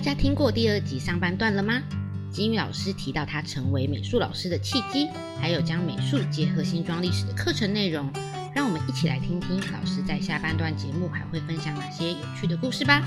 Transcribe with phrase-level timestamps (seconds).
[0.00, 1.82] 大家听过第二集上半段了吗？
[2.30, 5.06] 金玉老师提到他成为美术老师的契机，
[5.38, 8.10] 还有将美术结合新庄历史的课程内容。
[8.54, 13.02] 让我们一起来听听老师在下半段节目还会分享哪些有趣的故事吧。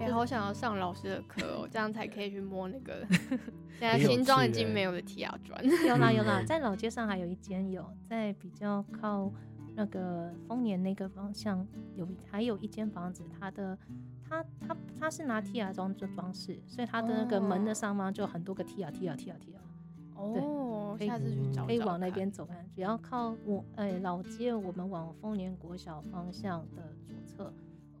[0.00, 3.06] 哎、好想要上老师的课哦， 这样才可以去摸那个。
[3.78, 5.64] 现在新庄已经没有的提亚砖。
[5.86, 9.30] 有啦有啦，在老街上还有一间有，在比较靠
[9.76, 13.78] 那个丰年那个方向有还有一间房子，它的
[14.28, 19.60] 它它它是拿 T R 装做装饰，所以它的那个门的上方就很多个 T R T R T R T R，
[20.16, 27.52] 哦，可以下次去找找可以往那边走看，只要靠我呃老街，我们往丰年国小方向的左侧，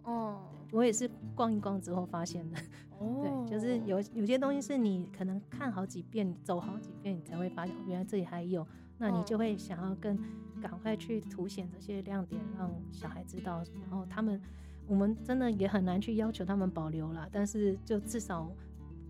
[0.02, 0.40] 哦。
[0.72, 2.58] 我也是逛一逛之后发现的。
[2.98, 8.66] 哦， 对，就是有有些东西是你可能看好几遍，走好几遍，你才会发现哦原来这里还有，
[8.98, 10.18] 那你就哦会想要更
[10.60, 13.62] 赶快去凸显这些亮点，让小孩知道。
[13.82, 14.40] 然后他们，
[14.86, 18.50] 我们真的也很难去要求他们保留了，但是就至少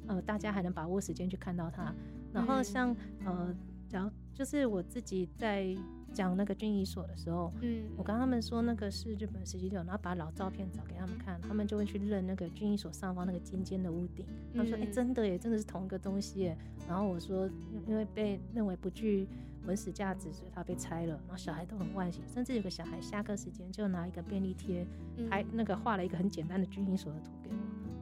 [0.06, 1.94] 呃大家还能把握时间去看到它。
[2.32, 3.54] 然后嗯像、呃，
[3.88, 5.74] 假如就是我自己在
[6.12, 14.24] 讲那个军医所的时候，嗯，我跟他们说那个是日本十七六，然后把老照片找给他们看，他们就会去认那个军医所上方那个尖尖的屋顶。
[14.52, 16.56] 他们说：“哎、嗯真的耶，真的是同一个东西耶。”
[16.88, 19.26] 然后我说：“因因为被认为不具
[19.66, 24.86] 文史价值，所以它被拆了。”然后小孩都很惋惜，甚至有个小孩下课时间就拿一个便利贴，
[25.16, 27.56] 嗯还那个画了一个很简单的军营所的图给我。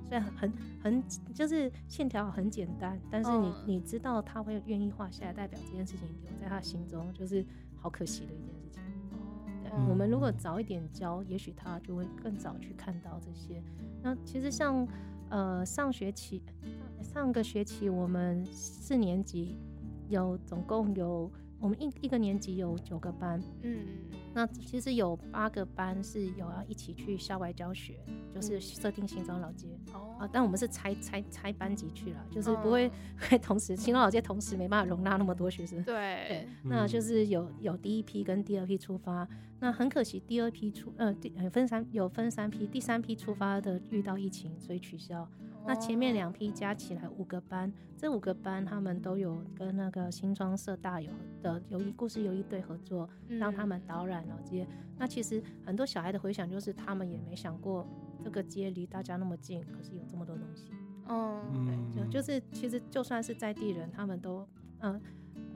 [0.07, 7.45] 虽然很很就是线条很简单，但是你、嗯你知道他会愿意画下来，代表这件事情留在他心中，就是
[7.77, 8.83] 好可惜的一件事情。
[9.62, 13.62] 对哦我们如果早一点教，也许他就会更早去看到这些。
[14.03, 14.87] 那其实像
[15.31, 16.42] 呃上学期
[17.03, 19.57] 上个学期我们四年级
[20.11, 21.33] 有总共有
[21.65, 23.87] 我们一一个年级有九个班，嗯
[24.34, 27.95] 那其实有八个班是有要一起去校外教学，
[28.34, 28.61] 就是嗯。
[28.61, 29.69] 设定新庄老街。
[29.95, 30.14] 哦。
[30.19, 32.91] 啊，但我们是拆拆拆班级去了，就是不会嗯。
[33.30, 35.83] 会同时新庄老街同时没办法容纳那么多学生。
[35.85, 35.95] 对。
[36.29, 37.02] 对，那就嗯。
[37.02, 39.27] 是有有第一批跟第二批出发，
[39.61, 45.27] 那很可惜第二批出呃第呃分三有分三批，第三批出发的遇到疫情所以取消。
[45.67, 51.11] 那前面两批加起来五个班，这五个班他们都有跟那个新庄社大有
[51.41, 54.67] 的游艺故事游艺队合作，让他们嗯导览老街。
[54.98, 57.89] 那其实很多小孩的回想就是他们也没想过
[58.23, 60.70] 这个街离大家那么近，可是有这么多东西。
[61.09, 64.47] 嗯对，就就是其实就算是在地人，他们都
[64.81, 65.01] 嗯、呃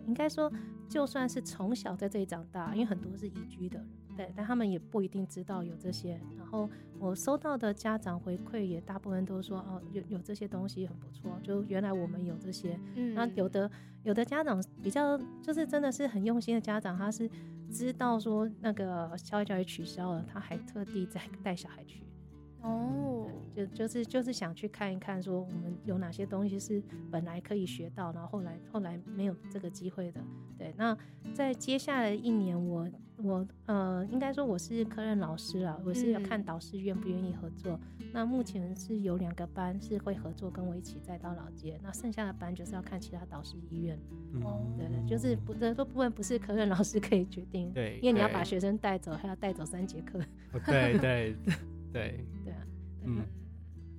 [0.08, 0.50] 应该说
[0.88, 6.18] 就算是从小在这里长大，因为很多是移居的人，对，但他们也不一定知道有这些。
[6.36, 12.80] 然后我收到的家长回馈也大部分都说哦，有有这些东西很不错，就原来我们有这些。
[12.96, 13.70] 嗯那有的
[14.02, 17.30] 有的家长比较就是真的是很用心的家长，他是
[17.70, 22.02] 知道说那个校外教育取消了，他还特地再带小孩去。
[22.68, 30.20] 哦，就就是就是想去看一看，说我们有哪些东西是本来可以学到，然后后来后来没有这个机会的。
[30.58, 30.96] 对，那
[31.32, 37.78] 在接下来一年我，我呃，应该说我是科任老师了，我是要看嗯导师愿不愿意合作。
[38.12, 43.96] 那目前是有两个班是会合作跟我一起再到老街，那剩下的班就是要看其他导师意愿。
[44.42, 50.18] 哦对对，就是不这都部分不是科任老师可以决定，对，因为你要把学生带走，还要带走三节课。
[50.52, 51.36] 哦对对
[51.92, 52.58] 对，对啊，
[53.04, 53.16] 嗯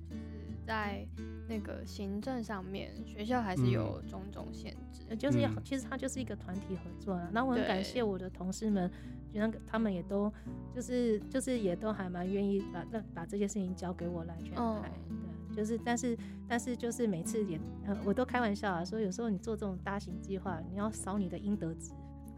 [0.08, 0.20] 就是
[0.66, 1.06] 在
[1.48, 5.02] 那个行政上面，学校还是有种种限制。
[5.08, 7.28] 呃就是要，嗯其实它就是一个团体合作啊。
[7.32, 8.88] 那我很感谢我的同事们，
[9.32, 10.32] 就那个他们也都
[10.72, 14.90] 就是就是也都还蛮愿意把那把这些事情交给我来去安排。
[15.08, 15.18] 嗯
[15.48, 21.90] 对，就是但是但是就是每次也呃我都开玩笑啊，说有时候你做这种大型计划，你要扫你的应得值。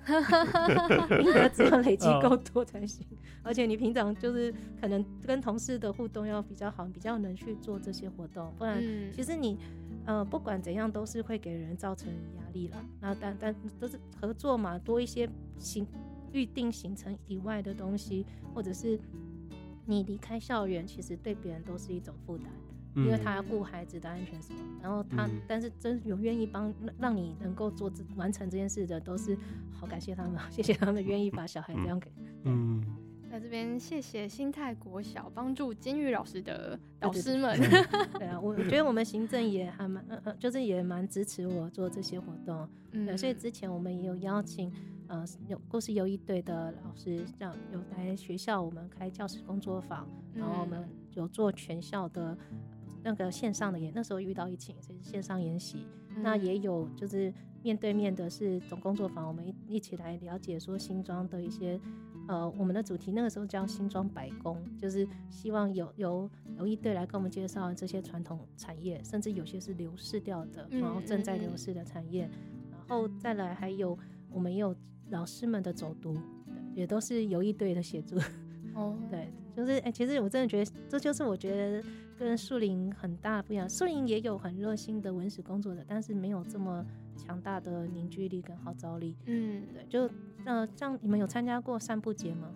[0.08, 3.06] 应得只要累积够多才行，
[3.42, 9.56] 而且你平常就是可能跟同事的互动要比较好，比较能去做这些活动，不然嗯其实你
[10.04, 12.84] 呃不管怎样都是会给人造成压力了。
[13.00, 15.86] 那但但都是合作嘛，多一些行
[16.32, 18.98] 预定行程以外的东西，或者是
[19.86, 22.46] 你离开校园，其实对别人都是一种负担。
[22.94, 29.36] 因为嗯他要顾孩子的安全什么，然后他，嗯但是真有愿意帮让让你能够做这完成这件事的，都是
[29.70, 32.10] 好感谢他们， 谢谢他们愿意把小孩这样给。
[32.44, 32.82] 嗯，
[33.30, 37.58] 在这边谢谢新泰国小帮助监狱老师的导对对师们。
[38.18, 42.68] 对啊，我我觉得我们行政也还蛮，呃呃，就是也蛮支持我做这些活动。
[42.90, 44.70] 对，嗯所以之前我们也有邀请，
[45.06, 52.36] 呃，有故事游艺队的老师，这样有来学校我们开教师工作坊，然后我们有做全校的
[53.02, 55.86] 那个线上的演，那时候遇到疫情，所以是线上研习。
[56.16, 57.32] 那也有就是
[57.62, 61.80] 面对面的是总工作坊，我们一一起来了解说新庄的一些，
[62.28, 72.28] 呃，我们的主题那个时候叫新庄百工，就是希望有有有一队来跟我们介绍这些传统产业，甚至有些是流失掉的，然后正在流失的产业，
[72.70, 73.98] 然后再来还有
[74.30, 74.76] 我们也有
[75.08, 76.14] 老师们的走读，
[76.74, 78.16] 也都是有一队的协助。
[78.74, 81.82] 哦，对，就是哎，其实我真的觉得这就是我觉得。
[82.22, 86.84] 跟树林很大不一样，树林也有很热心的文史工作者，但是没有这么
[87.16, 89.16] 强大的凝聚力跟号召力。
[89.26, 90.08] 嗯，对，就
[90.44, 92.48] 呃，像你们有参加过散步节吗？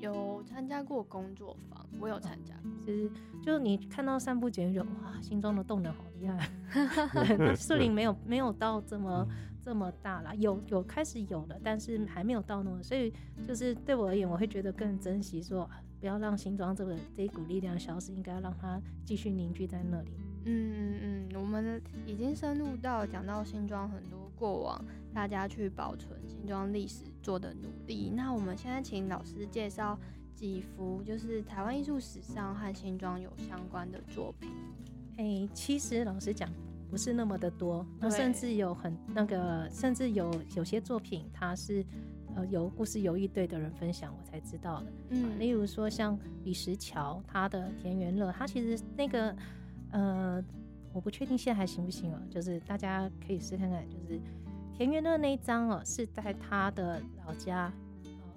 [0.00, 2.54] 有参加过工作坊，我有参加。
[2.80, 3.10] 其实，
[3.42, 6.50] 就你看到散步节，就哇，心中的动能好厉害。
[7.54, 9.28] 树林没有没有到这么
[9.62, 13.12] 这么大了，有有开始有了，但是还没有到那么，所以
[13.46, 15.68] 就是对我而言，我会觉得更珍惜说。
[16.02, 20.10] 不要让新庄这个这一股力量消失，应该要让它继续凝聚在那里。
[20.44, 24.84] 嗯嗯嗯，我们已经深入到讲到新庄很多过往，
[25.14, 28.10] 大家去保存新庄历史做的努力。
[28.12, 29.96] 那我们现在请老师介绍
[30.34, 34.50] 几幅，就是台湾艺术史上和新庄有相关的作品。
[35.18, 36.50] 哎，其实老实讲，
[36.90, 41.86] 不是那么的多，那甚至有很那个，甚至有有些作品它是。
[42.34, 44.86] 呃，有故事游艺队的人分享，我才知道的。
[45.10, 49.34] 嗯，例如说像李石桥，他的田园乐，他其实那个
[49.90, 50.44] 呃，
[50.92, 52.18] 我不确定现在还行不行哦。
[52.30, 54.20] 就是大家可以试看看，就是
[54.74, 57.72] 田园乐那一张哦，是在他的老家，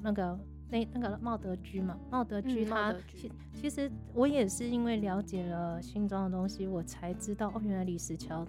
[0.01, 0.39] 那个
[0.69, 8.45] 那那个茂德居嘛，茂德居他其其实我也是因为了解了新庄的东西，我才知道哦，原来李石桥。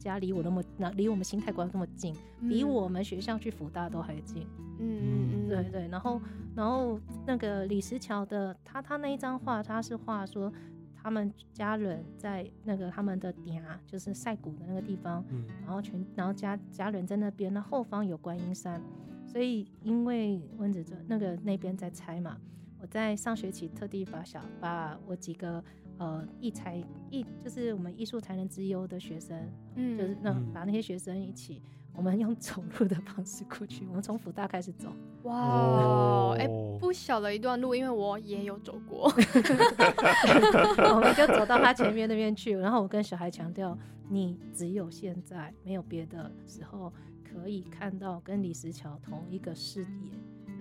[0.00, 2.16] 家离我那么那离我们新泰国那么近，
[2.48, 4.46] 比我们学校去福大都还近。
[4.78, 5.88] 嗯嗯嗯，对对。
[5.88, 6.20] 然后
[6.56, 10.50] 然后那个李石桥的他他那一张画，他是画说
[10.96, 15.22] 他们家人在那个他们的顶啊，就是晒谷的那个地方。
[15.28, 15.44] 嗯。
[15.64, 18.80] 然后全然后家家人在那边，那后方有观音山，
[19.26, 22.38] 所以因为温子哲那个那边在拆嘛，
[22.80, 25.62] 我在上学期特地把小把我几个。
[26.00, 29.38] 呃，艺才艺就是我们艺术才能之优的学生，
[29.74, 31.60] 嗯，就是那把那些学生一起，
[31.92, 34.88] 我们用走路的方式过去，我们从福大开始走。
[35.24, 36.48] 哇，哎，
[36.80, 39.12] 不小的一段路，因为我也有走过。
[40.94, 43.76] 我们就走到他前面那边去，然后我跟小孩强调，
[44.08, 46.90] 你只有现在没有别的时候
[47.22, 50.10] 可以看到跟李石桥同一个视野，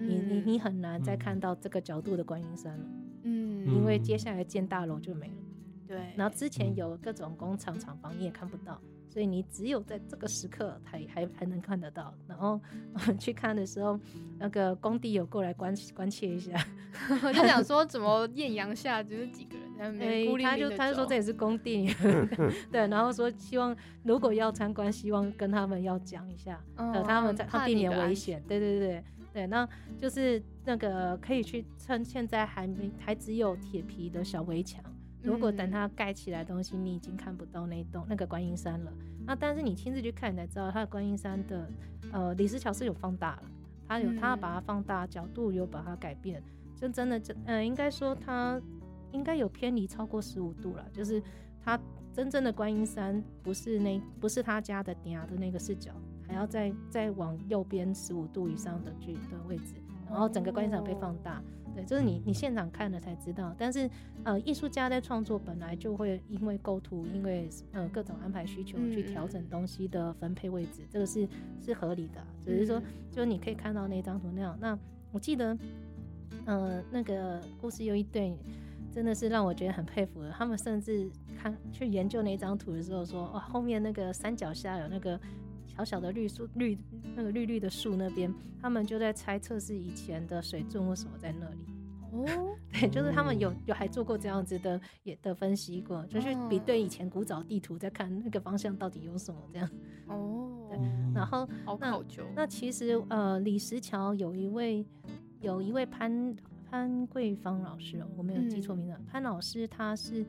[0.01, 2.85] 你你你很难再看到这个角度的观音山了。
[3.29, 5.33] 嗯，因为接下来建大楼就没了，
[5.87, 5.97] 对。
[6.15, 12.13] 然后之前有各种工厂厂房你也看不到，所以你只有在这个时刻才还还能看得到。
[12.27, 12.59] 然后
[12.93, 13.99] 我们去看的时候，
[14.37, 16.53] 那个工地有过来关关切一下，
[17.33, 21.93] 就想说怎么艳阳下就是几个人在那边，他就他就说这也是工地，
[22.71, 22.87] 对。
[22.87, 29.03] 然后说希望如果要参观，希望跟他们要讲一下，呃，他们在他避免危险，对对对。
[29.31, 29.67] 对，那
[29.97, 34.83] 就是那个可以去趁现在还没还只有铁皮的小围墙，
[35.21, 38.91] 如果等它盖起来东西，你已经看不到那栋那个观音山了。
[39.25, 41.69] 那但是你亲自去看，你才知道它的观音山的
[42.11, 43.43] 呃李石桥是有放大了，
[43.87, 46.41] 它有它把它放大角度有把它改变，
[46.75, 48.59] 就真的真呃应该说它
[49.11, 51.21] 应该有偏离超过十五度了，就是
[51.63, 51.79] 它
[52.11, 55.93] 真正的观音山不是那不是他家的顶的那个视角。
[56.29, 59.73] 还要再再往右边十五度以上的距的位置，
[60.07, 61.41] 然后整个观音场被放大。
[61.75, 63.53] 对，就是你你现场看了才知道。
[63.57, 63.89] 但是
[64.23, 71.27] 呃，艺术家在创作本来就会因为构图，因为呃各种安排需求去调整东西的分配位置，这个是
[71.61, 72.23] 是合理的。
[72.43, 72.81] 只是说，
[73.11, 74.57] 就你可以看到那张图那样。
[74.59, 74.77] 那
[75.11, 75.57] 我记得，
[76.45, 78.35] 呃，那个故事有一对，
[78.91, 80.31] 真的是让我觉得很佩服的。
[80.31, 81.07] 他们甚至
[81.37, 85.19] 看去研究那张图的时候说，哇，后面那个山脚下有那个。
[85.75, 86.77] 小小的绿树绿
[87.15, 91.65] 那个绿绿的树那边，他们就在猜测是以前的水圳为什么在那里。
[92.11, 92.25] 哦，
[92.73, 99.69] 对，就是他们有有还做过这样子的也的分析过，就是比对以前古早地图，在看那个方向到底有什么这样。
[100.07, 100.79] 哦，对，
[101.13, 102.23] 然后好考究。
[102.35, 104.83] 那其实呃，李石桥有一位
[105.39, 106.35] 有一位潘
[106.69, 110.25] 潘桂芳老师，我没有记错名字，潘老师他是。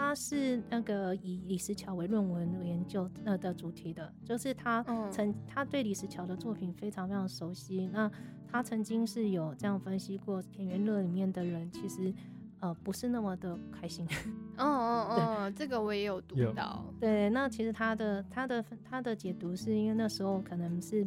[0.00, 7.86] 他是那个以李石桥为论文研究呃的主题的，就是他曾他对李石桥的作品非常非常熟悉。
[7.92, 8.10] 那
[8.48, 12.12] 他曾经是有这样分析过田园乐里面的人，其实
[12.60, 14.08] 呃不是那么的开心。
[14.56, 16.82] 哦哦哦，这个我也有读到。
[16.98, 21.06] 对，那其实他的他的他的解读是因为那时候可能是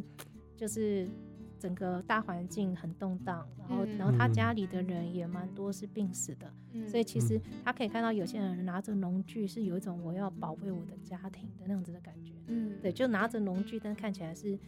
[0.56, 1.10] 就是。
[1.64, 6.52] 整个大环境很动荡，然后，然后他家里的人也蛮多是病死的，
[6.86, 14.58] 所以其实他可以看到有些人拿着农具是有一种我要保卫我的家庭的那样子的感觉，嗯，对，就拿着农具，但看起来是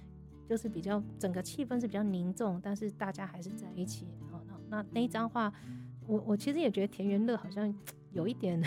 [0.49, 4.07] 就是比较整个气氛是比较凝重，但是大家还是在一起。
[4.33, 5.53] 好，那那那一张画，
[6.07, 7.71] 我我其实也觉得田园乐好像
[8.17, 8.61] 有一点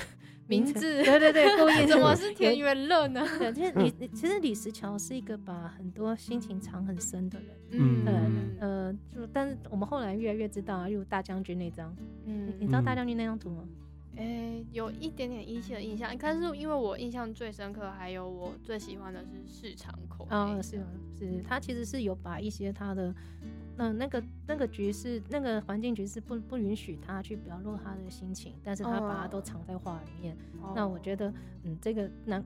[0.47, 3.25] 名字对对对，故意 怎么是田园乐呢？
[3.37, 7.47] 对，其实李李其实李石桥是一个把很多心情藏很深的人。
[7.71, 13.63] 嗯呃，就但是我们后来越来越知道啊，例如大将军那张，嗯你知道大嗯将军那张图吗？
[14.15, 20.83] 诶、有一点点依稀的印象，但是因为我印象最深刻，还有我最喜欢的是市场口那啊、是
[21.17, 23.13] 是，他其实是有把一些他的，
[23.79, 30.37] 那、那个那个局是，那个环境局是不不允许他去表露他的心情，但是他把它都哦藏在画里面。
[30.75, 31.33] 那我，觉得，
[31.63, 32.43] 嗯，这个难，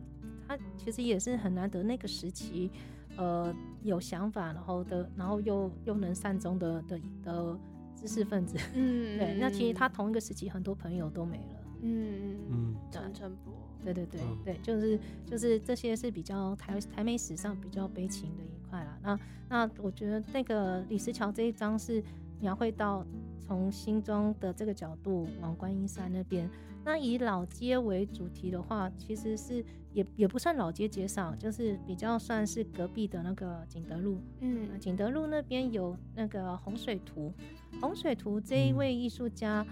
[0.48, 2.70] 他其实也是很难得那个时期，
[3.18, 7.60] 呃，有想法，然后的，然后又又能善终的的的
[7.96, 8.56] 知识分子。
[8.76, 11.56] 嗯 对，那其实他，同一个时期很多朋友都没了。
[11.82, 13.52] 嗯嗯嗯，嗯陈晨波，
[13.84, 18.98] 对对对、嗯对，就是就是这些是比较台台美史上比较悲情的一块啦。
[19.02, 22.04] 那那我觉得那个李石桥这一章是
[22.40, 23.06] 描绘到
[23.40, 26.50] 从新庄的这个角度往观音山那边。
[26.86, 29.64] 那以老街为主题的话，其实是
[29.94, 34.18] 也也不算老街街上，就是比较算是隔壁的那个景德路。
[34.42, 37.32] 嗯那景德路那边有那个洪水图，
[37.80, 39.66] 洪水图这一嗯位艺术家，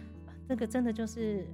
[0.48, 1.46] 这个真的就是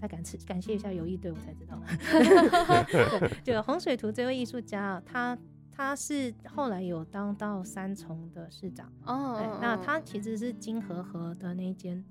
[0.00, 1.78] 再感谢感谢一下友谊队我才知道，
[3.44, 5.38] 对，就洪水图这位艺术家啊，他
[5.70, 12.02] 他是后来有当到三重的市长，哦对，那他其实是金和和的那一间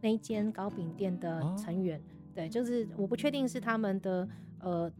[0.00, 1.56] 那一间糕饼店的哦。
[1.58, 2.00] 成员，
[2.34, 4.28] 对，就是我不确定是他们的
[4.60, 4.90] 呃，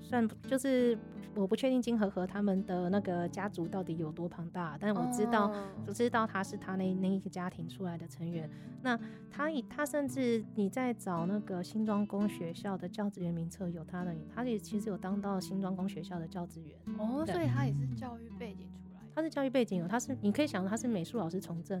[0.00, 0.96] 算就是
[1.36, 5.48] 我不确定金和和他们的那个家族到底有多庞大，但我知道。
[5.50, 8.50] 哦我知道他是他那那一个家庭出来的成员，
[8.82, 8.98] 那
[9.30, 21.80] 他以他甚至你在找那个新庄工学校的教职员名册有他的，他也其实有当到新庄工学校的教职员，哦，所以他也是教育背景出来的，他是教育背景有，他是你可以想他是美术老师从政，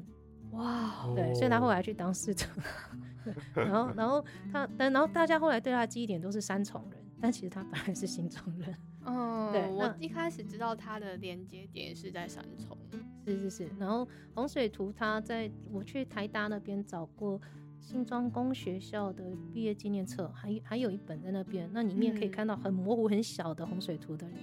[0.52, 2.48] 哇，对，所以他后来去当市长，
[3.24, 8.72] 对，然后然后他但然后大家后来对他的记忆点都是三重人，但其实他本来是新庄人，
[9.06, 12.76] 嗯，对我一开始知道它的连接点是在三重，
[13.24, 17.40] 是是是，然后洪水图他在我去台大那边找过
[17.80, 22.30] 新庄工学校的毕业纪念册，还还有一本在那边，那里面可以嗯。
[22.30, 24.36] 看到很模糊很小的洪水图的人，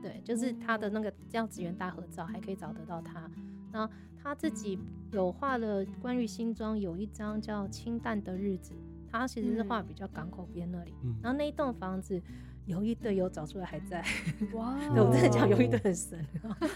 [0.00, 3.28] 对，就是他的那个教职员大合照，还可以找得到他。
[3.72, 3.88] 那
[4.22, 4.78] 他自己
[5.10, 8.72] 有画了关于新庄有一张叫《清淡的日子》，
[9.10, 9.86] 他其实是画嗯。
[9.88, 11.16] 比较港口边那里，嗯。
[11.20, 12.22] 然后那一栋房子
[12.66, 14.04] 有一队有找出来还在。
[14.54, 16.26] 哇，对，我真的讲有一哦队很神，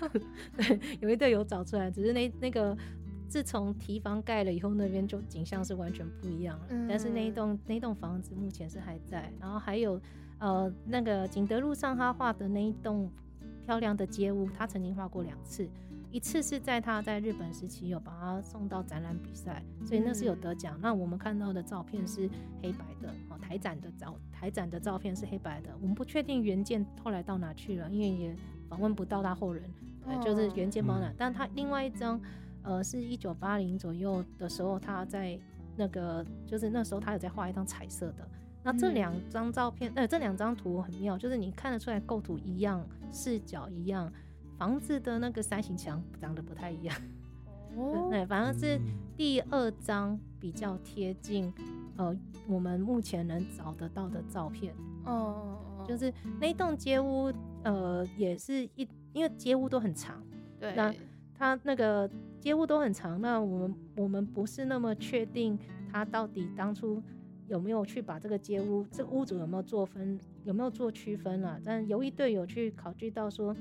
[0.56, 2.76] 对，有一队有找出来，只是那那个
[3.28, 6.66] 自从提房盖了以后，那边就景象是完全不一样了。
[6.88, 10.00] 但是那一嗯栋那栋房子目前是还在，然后还有
[10.38, 13.10] 呃那个景德路上他画的那一栋
[13.64, 15.68] 漂亮的街屋，他曾经画过两次。
[16.10, 20.78] 一次是在他在日本时期有把他送到展览比赛，所以那是有得奖。
[20.80, 22.28] 那我们看到的照片是
[22.62, 25.68] 黑白的，哦，台展的照台展的照片是黑白的。
[25.80, 28.36] 我们不确定原件后来到哪去了，因为也
[28.68, 29.62] 访问不到他后人，
[30.04, 31.08] 对，就是原件包哪。
[31.08, 32.20] 嗯但他另外一张，
[32.62, 35.38] 呃，是一九八零左右的时候，他在
[35.76, 38.26] 那个就是那时候他有在画一张彩色的。
[38.62, 44.12] 那这嗯两张照片，呃，这两张图很妙，就是你看得出来构图一样，视角一样，
[44.58, 46.96] 房子的那个三形墙长得不太一样。
[47.76, 48.82] 哦， 对，反而是嗯
[49.16, 51.52] 第二张比较贴近，
[51.96, 52.14] 呃，
[52.46, 54.74] 我们目前能找得到的照片。
[55.04, 60.22] 哦，就是那栋街屋，呃，也是一，因为街屋都很长，
[60.60, 60.92] 对，那
[61.34, 62.10] 它那个
[62.40, 65.58] 街屋都很长，那我们我们不是那么确定
[65.90, 67.02] 它到底当初
[67.46, 71.58] 有没有去把这个街屋，这个屋主有没有做分，有没有做区分啊？
[71.64, 73.56] 但游一队有去考虑到说，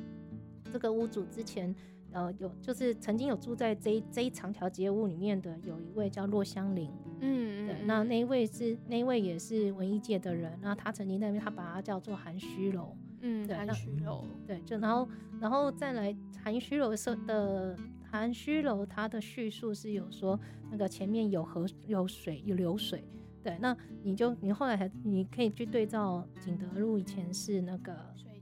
[0.78, 1.74] 这个屋主之前。
[2.14, 15.08] 呃，有就是曾经有住在这一这一长条街屋里面的，有一位叫骆香林，嗯，对，那那一位是那一位也是文艺界的人，那他曾经在那边，他把它叫做含虚楼，嗯，含虚楼，对，就然后
[15.42, 17.78] 然后再来含虚楼设的
[18.10, 20.40] 含虚楼，它的叙述是有说
[20.72, 23.04] 那个前面有河有水有流水，
[23.44, 27.94] 对，那你就你后来还你可以去对照景德路以前是那个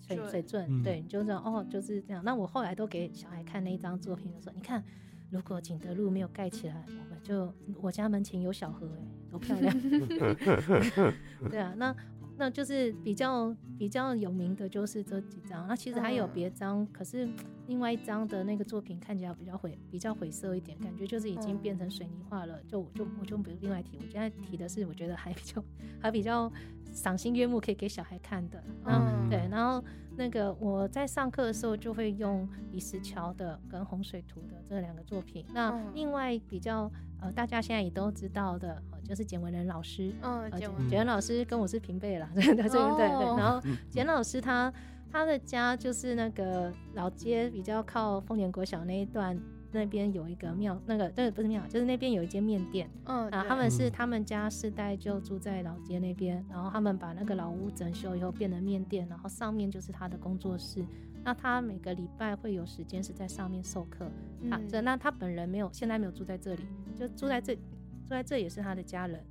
[0.07, 2.23] 水水准，嗯对，你就知道哦就是这样。
[2.23, 4.83] 那我后来都给小孩看那一张作品的时候，你看
[5.31, 9.73] 如果景德路没有盖起来，我们就我家门前有小河、哎，多漂亮。
[11.49, 11.95] 对啊，那
[12.37, 17.27] 那就是比较比较有名的就是这几张，那其实还有嗯别张，可是
[17.67, 22.61] 另外一张的那个作品看起来比较晦比较晦涩一点，感觉就是已经变成水泥画了。
[22.67, 25.63] 就我就我就不另外提，我现在提的是我觉得还比较
[25.99, 26.51] 还比较
[26.91, 28.63] 赏心悦目，可以给小孩看的。
[28.85, 29.47] 嗯，对。
[29.49, 29.83] 然后
[30.17, 35.45] 那个我在上课的时候就会用李石桥的跟洪水图的这两个作品。
[35.53, 36.91] 那另外比较
[37.25, 40.13] 呃大家现在也都知道的，就是简文仁老师。
[40.21, 43.37] 嗯，简简文老师跟我是平辈了， 对对对对。
[43.37, 44.71] 然后简老师他。
[45.11, 49.39] 他的家就是那个老街比较靠丰年国小那一段，
[49.71, 52.89] 那边有一个庙，那个那个不是庙，就是那边有一间面店。
[53.05, 60.83] 嗯，啊，他们是他们家世代就住在老街那边，然后他们把那个老屋整修以后变成面店，然后上面就是他的工作室。
[61.25, 64.07] 那他每个礼拜会有时间是在上面授课。
[64.49, 66.61] 他这那他本人没有，现在没有住在这里，
[66.97, 69.21] 就住在这，住在这也是他的家人。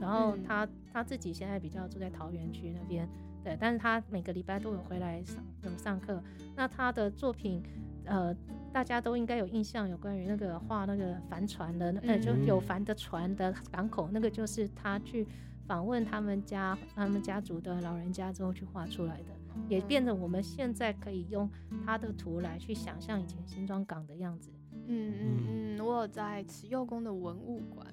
[0.00, 3.06] 然后他他自己现在比较住在桃园区那边。
[3.44, 6.18] 对，但是他每个礼拜都有回来上有上课。
[6.56, 7.62] 那他的作品，
[8.06, 8.34] 呃，
[8.72, 15.26] 大家都应该有印象，有关于那个画那个帆船的，呃，就有帆的船的港口，那个就是他去
[15.66, 19.33] 访问他们家他们家族的老人家之后去画出来的，
[19.68, 21.48] 也变成我们现在可以用
[21.84, 24.50] 它的图来去想象以前新庄港的样子。
[24.86, 27.86] 嗯嗯嗯，我有在慈幼宫的文物馆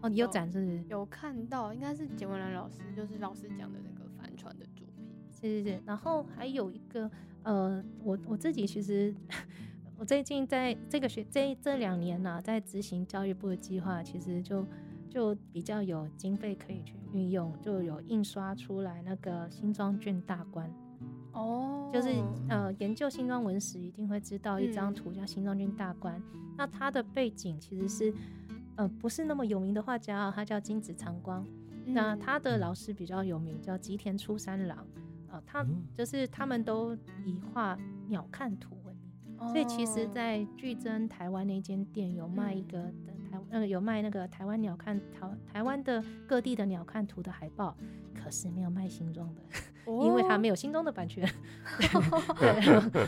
[0.00, 0.82] 哦，你有展示？
[0.88, 4.64] 有看到，应该是简文兰老师，就是老师讲的那个帆船的。
[4.64, 4.88] 作品。
[5.30, 7.10] 是是是，然后还有一个，
[7.42, 9.14] 呃，我我自己其实，
[9.98, 14.64] 我最近在这个学这这两年呢，在执行教育部的计划，其实就
[15.10, 20.72] 就比较有经费可以去运用，就有印刷出来那个新庄卷大观。
[21.38, 22.08] 哦，就是
[22.48, 26.20] 呃，研究新庄文史一定会知道一张图叫新庄军大观，
[26.56, 28.14] 那他的背景其实是，
[28.76, 31.46] 呃，不是那么有名的画家，他叫金子长光，
[31.86, 34.84] 那他的老师比较有名，叫吉田初三郎。
[35.30, 35.62] 啊，他
[35.94, 37.78] 就是他们都以画
[38.08, 38.96] 鸟瞰图闻
[39.38, 42.82] 名，所以其实，在巨珍台湾那间店有卖一个
[43.30, 47.76] 台那个有卖那个台湾鸟瞰台台湾的各地的鸟瞰图的海报，
[48.14, 49.42] 可是没有卖新装的，
[50.02, 51.28] 因为他没有新装的版权。
[52.38, 52.48] 对，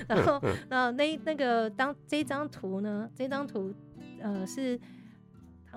[0.08, 3.74] 然后那那那个当这张图呢，这张图
[4.20, 4.78] 呃是。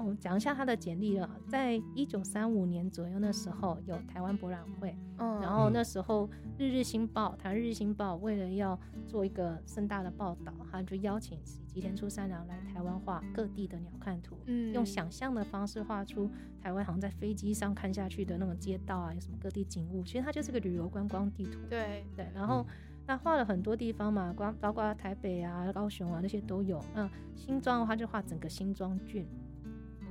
[0.02, 1.30] 我们讲一下他的简历了。
[1.48, 16.30] 在一九三五年左右那时候，有台湾博览会，嗯，然后那时候《日日新报》台湾《日日新报》为了要做一个盛大的报道，他就邀请吉田初三郎来台湾画各地的鸟瞰图，嗯，用想象的方式画出
[16.62, 21.60] 台湾好像在飞机上看下去的那种街道啊，有什么各地景物，其实它就是个旅游观光地图。
[21.70, 22.66] 对对，然后
[23.06, 26.84] 那画了很多地方嘛，光包括台北啊、高雄啊那些都有。
[26.96, 29.28] 那新庄的话就画整个新庄郡。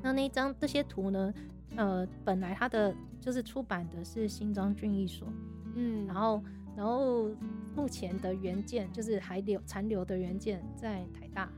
[0.03, 1.33] 那那一张这些图呢？
[1.77, 5.27] 呃，本来它的就是出版的是新庄郡艺所，
[5.75, 6.43] 嗯，然后
[6.77, 7.31] 然后
[7.75, 11.49] 目前的原件就是还留残留的原件在台大，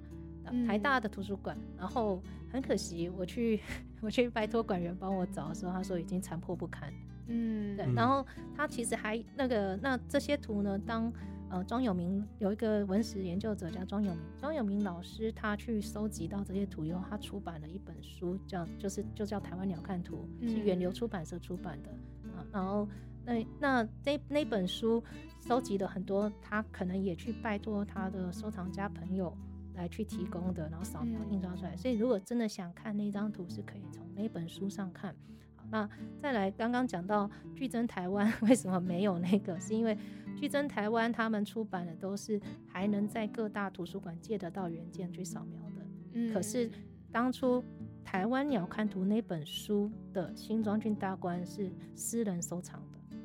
[0.69, 1.57] 台大的图书馆。
[1.77, 3.59] 然后很可惜，我去
[4.01, 6.93] 我去拜托馆员帮我找的时候，他说已经残破不堪。
[7.27, 7.85] 嗯，对。
[7.93, 11.13] 然后他其实还那个那这些图呢，当。
[11.51, 21.91] 呃，庄有明有一个文史研究者叫庄有明，庄有明老师他去收集到这些图以后，他出版了一本书，叫就是就叫《台湾鸟瞰图》，是远流出版社出版的
[22.33, 22.45] 啊。
[22.53, 22.89] 然后
[23.25, 25.01] 那那那那本书
[25.47, 29.33] 收集了很多，他可能也去拜托他的收藏家朋友
[29.75, 31.77] 来去提供的，然后扫描印刷出来。
[31.77, 35.15] 所以如果真的想看那张图，是可以从那本书上看。
[35.55, 35.89] 好，那
[36.21, 39.97] 再来刚刚讲到巨珍台湾 为什么没有那个，是因为。
[40.37, 45.87] 巨珍台湾他们出版的都是还能在各大图书馆借得到原件去扫描的。
[46.13, 46.71] 嗯，可是
[47.11, 47.63] 当初
[48.05, 53.17] 台湾鸟瞰图那本书的新庄郡大观是私人收藏的，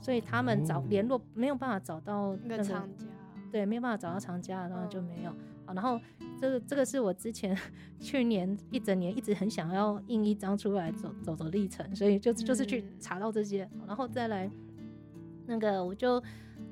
[0.00, 3.06] 所以他们找联络没有办法找到那个藏家，
[3.52, 5.30] 对，没有办法找到藏家，然后就没有。
[5.64, 6.00] 好，然后
[6.38, 7.56] 这个这个是我之前
[8.00, 14.50] 去年一整年一直很想要印一张出来走走的历程，所以就就是去查到这些，然后再来
[15.46, 16.22] 那个我就。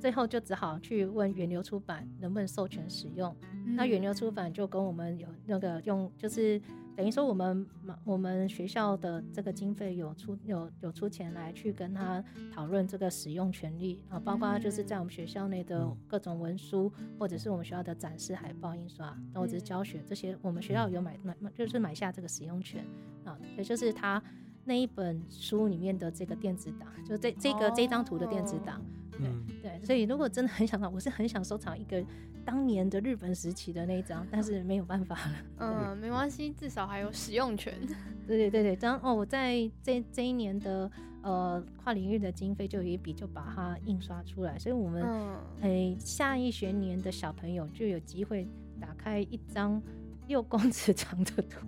[0.02, 3.32] 最后就只好去问远流出版能不能授权使用。
[3.76, 6.60] 那远流出版就跟我们有那个用，就是
[6.96, 7.64] 等于说我们
[8.02, 14.02] 我们学校的这个经费有出有有出钱来去跟他讨论这个使用权利。
[14.08, 22.84] 啊，包括就是在我们学校内的各种文书，或者是我们学校的展示海报印刷，那或者是教学这些，我们学校有买买就是买下这个使用权。
[23.24, 24.20] 啊，也就是他
[24.64, 28.82] 那一本书里面的这个电子档，就这这个这张图的电子档。
[29.12, 32.02] 对对，对，所以如果真的很想到，我是很想收藏一个
[32.44, 35.32] 当年的日本时期的那一张，但是没有办法了。
[35.58, 37.74] 嗯，没关系，至少还有使用权。
[38.26, 40.90] 对对对对，当哦，我在这这一年的
[41.22, 48.48] 呃跨领域的经费就有一笔就把它印刷出来，所以我们嗯，诶、下一学年的小朋友就有机会
[48.80, 49.82] 打开一张
[50.28, 51.66] 六公尺长的图。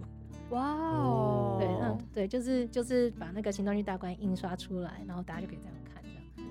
[0.51, 5.75] 哇哦，对，那对，就是就是把那个行动力大观印刷出来，然后大家就可以这样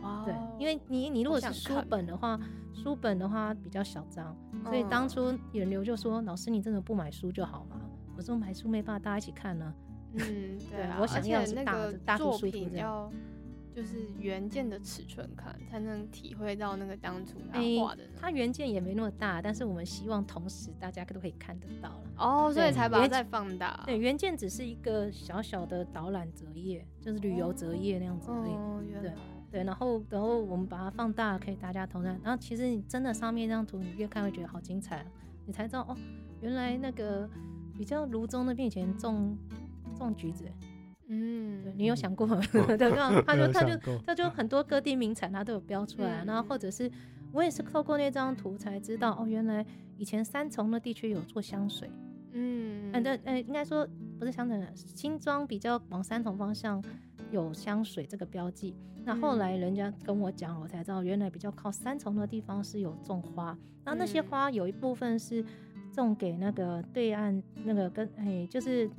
[0.03, 2.39] 哦，对，因为你你如果好是书本的话，
[2.73, 4.35] 书本的话比较小张，
[4.65, 7.79] 所以当嗯初有流就说：“老师，你真的不买书就好吗？”
[8.15, 9.73] 我说：“买书没办法大家一起看呢、
[10.13, 11.55] 嗯， 对啊，我想要是
[12.05, 13.11] 大作品要
[13.75, 22.03] 就是原件的尺寸看，才能体会到那个当初他诶画的那它原件也没那么大，但是我们希望同时大家都可以看得到了。
[22.17, 23.81] 哦，所以才把它再放大。
[23.87, 28.51] 对，原件只是一个小小的导览折页，就是旅游折页那样子而已。
[28.51, 29.15] 哦，原对来
[29.53, 32.19] 对，然后然后我们把它放大，可以大家同看。
[32.23, 35.05] 然后其实你真的上面一张图，你越看会觉得好精彩啊，
[35.45, 35.95] 你才知道哦，
[36.41, 37.29] 原来那个
[37.77, 39.37] 比较泸州那边以前种
[39.95, 40.45] 种橘子，
[41.07, 42.41] 嗯，对你有想过吗？
[42.51, 46.91] 对，那他就有他就他就很多各地名产他都有标出来，嗯然后或者是
[47.31, 49.63] 我也是透过那张图才知道哦，原来
[49.97, 51.87] 以前三重的地区有做香水，
[52.31, 53.87] 嗯，嗯，对，呃，应该说
[54.17, 56.83] 不是香水，新庄比较往三重方向
[57.33, 58.75] 有香水这个标记。
[59.03, 65.43] 那后来人家跟我讲，我才知道原来比较靠三重的地方是有种花，那那些嗯花有一部分是
[65.91, 68.89] 种给那个对岸那个跟哎就是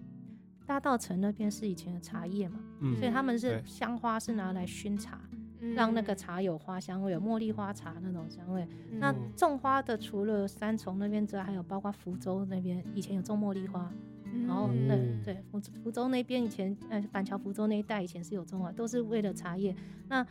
[0.66, 5.18] 大道城那边是以前的茶叶嘛，嗯所以他们是香花是拿来熏茶，
[5.60, 8.68] 嗯让那个茶有花香味，有茉莉花茶那种香味。
[8.90, 13.90] 嗯，那嗯种花的除了三重那边之外，还有包括福州那边以前有种茉莉花。
[14.34, 19.74] 嗯然后嗯对对，福福州那边以前呃板桥福州那一带以前是有种花，都是为了茶叶。
[20.08, 20.26] 那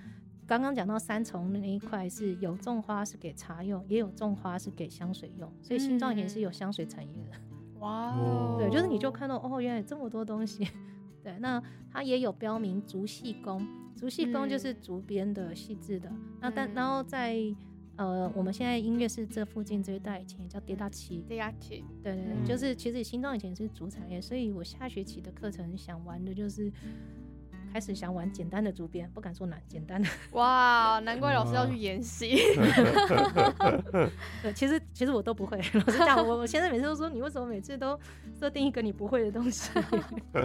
[0.45, 7.37] 刚刚讲到三重那一块是有种花是给茶用，也有种花是给香水用，所以新庄以前是有香水产业的。
[7.79, 8.13] 哇
[8.59, 10.67] 对，就是你就看到哦，原来这么多东西。
[11.23, 16.11] 对，那它也有标明竹细工，竹细工就是嗯竹编的细致的。
[16.41, 17.37] 那但嗯然后在
[17.95, 22.45] 呃我们现在音乐是这附近这一带以前叫跌宕期，跌宕期对对对，嗯。
[22.45, 26.71] 就是其实新庄以前是主产业，所以我下学期的课程想玩的就是
[27.73, 30.07] 开始想玩简单的竹编，不敢说难，简单的。
[30.33, 32.37] 哇，难怪老师要去演戏。
[34.43, 35.57] 对，其实其实我都不会。
[35.57, 37.99] 老师讲，我我现在每次都说你为什么每次都
[38.39, 39.71] 设定一个你不会的东西？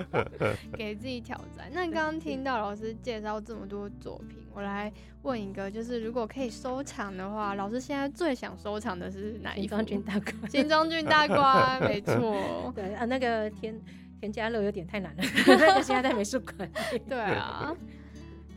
[0.73, 1.69] 给自己挑战。
[1.71, 9.77] 那刚刚听到老师介绍这么多作品，我来问一个，就是如果可以收藏的话，老师现在最想收藏的是哪一幅？
[9.77, 10.33] 新庄军大哥。
[10.49, 12.73] 新庄郡大官，没错。
[12.75, 13.79] 对啊，那个田
[14.21, 16.71] 田家乐有点太难了，那 个现在在美术馆。
[17.09, 17.75] 对啊。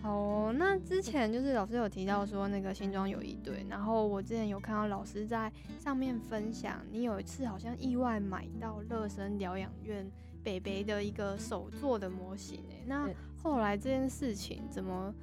[0.01, 10.11] 好哦、那之前就是老师有提到说那个新装有一对，然后我之前有看到老师在上面分享，你有一次好像意外买到乐生疗养院
[10.43, 15.13] 北北的一个手做的模型诶，那后来这件事情怎么，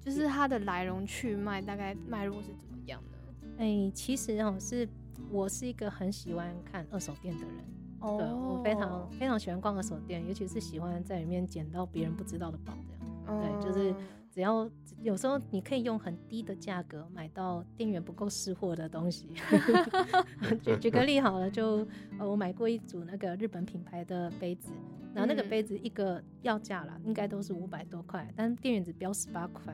[0.00, 3.18] 就是它的来龙去脉，大概脉络是怎么样呢？
[3.58, 4.88] 哎、其实哦，是
[5.30, 7.54] 我是一个很喜欢看二手店的人。
[8.00, 13.42] 哦对，我非常非常喜欢逛二手店，尤其是喜欢在里面捡到别人不知道的宝这样。
[13.42, 13.96] 对就是嗯
[14.30, 14.70] 只要
[15.02, 19.28] 有时候你可以用很低的价格买到店员不够识货的东西。
[20.62, 21.86] 举举个例好了，就
[22.18, 24.70] 呃我买过一组那个日本品牌的杯子，
[25.14, 29.72] 然后那个嗯杯子一个要价啦，应该都是五百多块，但是店员只标十八块，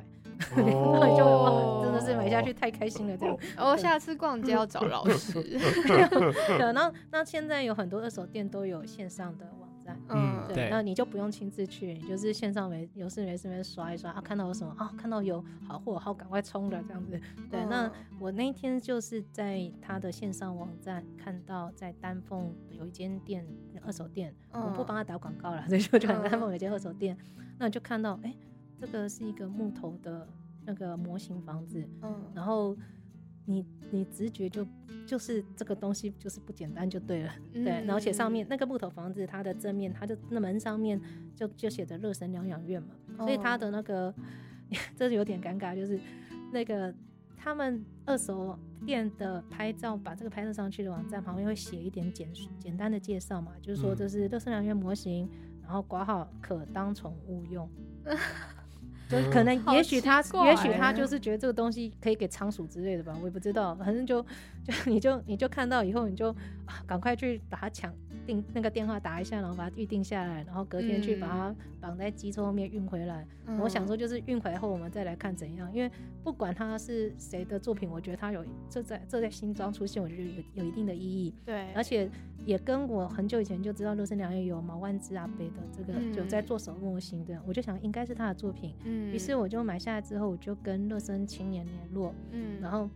[0.56, 3.36] 哦 然后就哇真的是买下去太开心了这样。
[3.58, 5.42] 我下次逛街要找老师。
[5.42, 9.46] 对，然后那现在有很多二手店都有线上的。
[10.08, 17.20] 嗯对，那你就不用亲自去，你就是线上没有事没事没事刷一刷啊，看到有什么啊，看到有好货，好赶快冲了这样子。
[17.50, 17.92] 对，那嗯。
[18.20, 23.46] 我那一天就是在他的线上网站看到，在丹凤有一间店
[23.84, 24.84] 二手店，我不嗯。
[24.86, 27.16] 帮他打广告了，所以就就看嗯丹凤有一间二手店，
[27.58, 28.34] 那就看到哎、
[28.78, 30.28] 这个是一个木头的
[30.66, 32.30] 那个模型房子，嗯。
[32.34, 32.76] 然后
[33.46, 34.66] 你你直觉就
[35.06, 37.32] 就是这个东西就是不简单就对了。
[37.52, 41.00] 对，然后而且上面那个木头房子，它的正面，它就那门上面
[41.34, 44.14] 就就写着乐神疗养院嘛，所以它的那个
[44.96, 46.00] 这是有点尴尬，就是
[46.52, 46.94] 那个
[47.36, 52.28] 他们二手店的拍照，把这个拍摄上去的网站旁边会写一点简
[52.58, 55.28] 简单的介绍嘛，就是说嗯这是乐神疗养院模型，
[55.62, 57.68] 然后挂号可当宠物用。
[59.22, 63.74] 就可能，也许他，也许他就是觉得这个东西可以给仓鼠之类的吧，我也不知道。
[63.74, 66.30] 反正就就你就你就看到以后，你就
[66.64, 67.92] 啊赶快去把它抢
[68.26, 73.26] 订那个电话打一下，然后把它预定下来，然后隔天去把它绑在机车后面运回来。
[73.46, 75.90] 嗯我想说，就是运回来后我们再来看怎样，因为
[76.22, 82.10] 不管它是谁的作品，我觉得它有这在这在新装出现，我觉得有有一定的意义，对，而且
[82.46, 92.88] 也跟我很久以前就知道乐生良也有毛万之阿贝的这个嗯有在做手模型的，我就想应该是他的作品，嗯，于是我就买下来之后，我就跟乐生青年联络，嗯，然后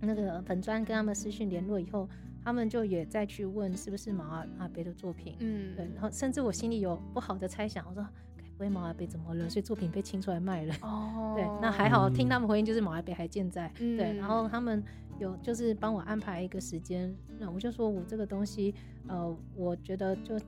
[0.00, 2.08] 那个粉砖跟他们私讯联络以后，
[2.44, 10.74] 他们就也再去问是不是毛阿阿贝的作品，嗯，对，然后甚至我心里有不好的猜想，我说该不会毛阿贝怎么了，所以作品被清出来卖了。
[10.82, 12.12] 哦，对，那还好，嗯。
[12.12, 14.84] 听他们回应就是毛阿贝还健在，嗯对，然后他们
[15.18, 18.74] 有就是帮我安排一个时间，那我就说我这个东西，
[19.08, 20.38] 呃，我觉得就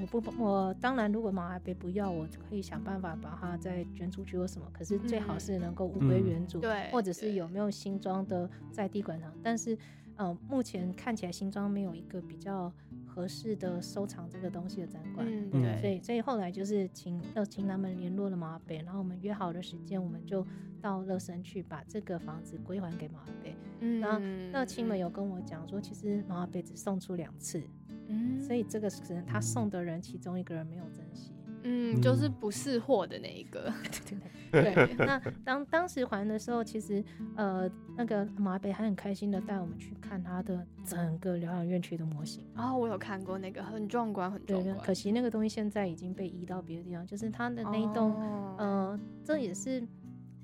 [0.00, 5.40] 我不我当然如果毛阿贝不要，我可以想办法把它再捐出去或什么，可是最好嗯。
[5.40, 9.76] 是能够物归原主，对或者是有没有新装的在地馆藏，但是
[10.20, 12.70] 呃目前看起来新庄没有一个比较
[13.06, 20.46] 合适的收藏这个东西的展馆，嗯，嗯对，所以，所以后来就是请乐请他们联络了马尔贝，然后我们约好的时间，我们就
[20.80, 23.56] 到乐生去把这个房子归还给马尔贝。
[23.80, 24.20] 嗯，然后
[24.52, 27.62] 乐清们有跟我讲说，其实马尔贝只送出两次，
[28.08, 31.32] 嗯，所以这个可能他送的人其中一个人没有珍惜。
[31.62, 33.72] 嗯，就是不是货的那一个，
[34.50, 37.02] 对 对，那当当时还的时候，其实
[37.36, 42.44] 呃那个马尔贝还很开心的带我们去看他的整个疗养院区的模型。
[42.56, 48.12] 哦我有看过那个很壮观，很壮观，可惜那个东西现在已经被移到别的地方，就是他的那一栋。
[48.12, 48.56] 哦。
[48.58, 49.82] 呃，这也是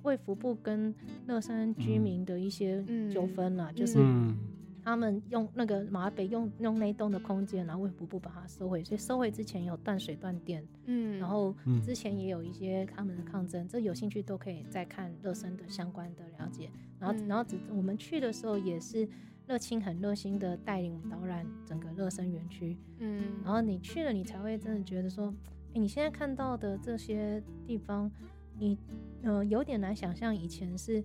[0.03, 0.95] 卫福部跟
[1.27, 3.11] 乐山居民的一些嗯。
[3.11, 4.37] 纠纷啦，就是嗯
[4.87, 11.83] 他们用那个马北用用那栋的空间，然后卫福部把它收回，所以收回之前有断水断电，嗯，然后嗯。
[11.83, 16.71] 之前也有一些他们的抗争，这有兴趣都可以再看乐生的相关的了解。
[17.01, 17.27] 然后，嗯。
[17.27, 19.09] 然后只我们去的时候也是
[19.49, 25.35] 乐清很热心的带领导览整个乐生园区，嗯，然后你去了，你才会真的觉得说，
[25.75, 28.09] 哎，你现在看到的这些地方，
[28.57, 28.79] 你
[29.25, 31.03] 呃有点难想象以前是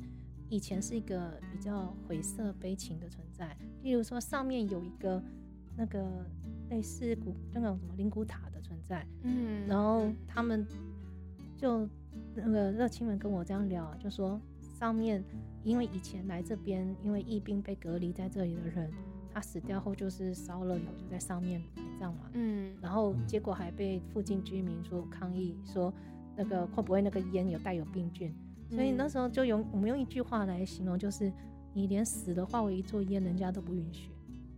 [0.52, 3.58] 以前是一个比较晦涩悲情的存在。
[3.82, 5.24] 例如说，上面有一个
[5.76, 6.24] 那个
[6.70, 10.68] 类似古那种什么灵骨塔的存在，嗯，然后他们
[11.56, 11.88] 就
[12.36, 14.40] 那个热亲们跟我这样聊，就说
[14.78, 15.24] 上面
[15.64, 18.92] 因为以前来这边因为疫病被隔离在这里的人，
[19.34, 25.92] 他死掉后就是烧了以后就在上面埋葬嘛，嗯，然后嗯结果还被附近居民说抗议说
[26.36, 28.36] 那个会不会那个烟有带有病菌，
[28.72, 31.32] 所以那时候就用我们用一句话来形容，就是
[31.74, 34.10] 你连死的化为一座烟，人家都不允许，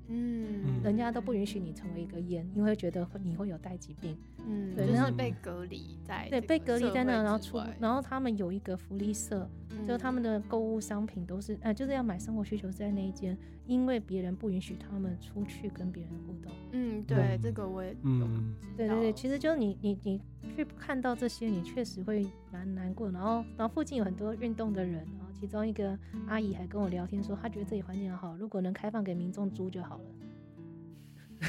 [0.08, 4.16] 嗯，人家都不允许你成为一个烟，因为觉得你会有带疾病。
[4.46, 9.50] 嗯，对就是被隔离在对，被隔离在那，然后出，然后他们有一个福利社，
[9.88, 16.52] 就他们的购物商品都是，呃，就是要买生活需求是在那一间，因为别人不允许他们出去跟别人互动。
[16.72, 20.22] 嗯，对，这个我也有嗯对对对，其实就是你你你
[20.56, 23.10] 去看到这些，你确实会蛮难过。
[23.12, 30.04] 然后然后附近有很多运动的人，然后其中一个阿姨还跟我聊天说，她觉得这里环境很好，如果能开放给民众租就好了。